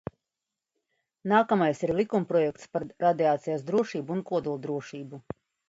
"Nākamais 1.33 1.83
ir 1.89 1.93
likumprojekts 1.99 2.67
"Par 2.79 2.87
radiācijas 3.07 3.69
drošību 3.71 4.19
un 4.19 4.27
kodoldrošību"." 4.33 5.25